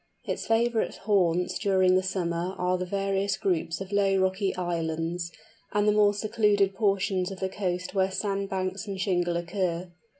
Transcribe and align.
Its 0.25 0.47
favourite 0.47 0.95
haunts 1.05 1.59
during 1.59 1.93
the 1.93 2.01
summer 2.01 2.55
are 2.57 2.75
the 2.75 2.87
various 2.87 3.37
groups 3.37 3.79
of 3.79 3.91
low 3.91 4.17
rocky 4.17 4.51
islands, 4.55 5.31
and 5.73 5.87
the 5.87 5.91
more 5.91 6.11
secluded 6.15 6.73
portions 6.73 7.29
of 7.29 7.39
the 7.39 7.47
coast 7.47 7.93
where 7.93 8.09
sandbanks 8.09 8.87
and 8.87 8.99
shingle 8.99 9.37
occur. 9.37 9.91